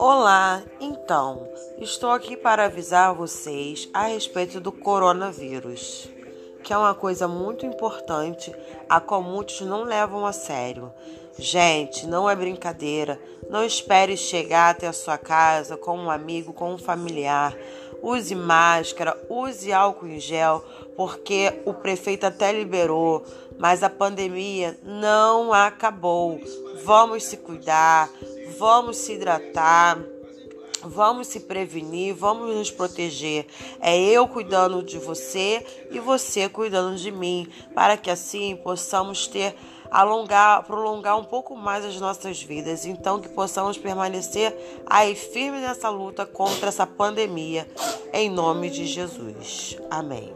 [0.00, 1.48] Olá, então,
[1.80, 6.08] estou aqui para avisar vocês a respeito do coronavírus,
[6.62, 8.54] que é uma coisa muito importante,
[8.88, 10.92] a qual muitos não levam a sério.
[11.36, 13.20] Gente, não é brincadeira,
[13.50, 17.56] não espere chegar até a sua casa com um amigo, com um familiar.
[18.00, 20.64] Use máscara, use álcool em gel,
[20.96, 23.24] porque o prefeito até liberou,
[23.58, 26.40] mas a pandemia não acabou.
[26.84, 28.08] Vamos se cuidar,
[28.58, 29.98] vamos se hidratar,
[30.82, 33.46] vamos se prevenir, vamos nos proteger.
[33.80, 39.54] É eu cuidando de você e você cuidando de mim, para que assim possamos ter
[39.90, 44.54] alongar, prolongar um pouco mais as nossas vidas, então que possamos permanecer
[44.86, 47.68] aí firme nessa luta contra essa pandemia,
[48.12, 49.78] em nome de Jesus.
[49.90, 50.32] Amém.